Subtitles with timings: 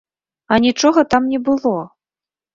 [0.55, 1.77] А нічога там не было!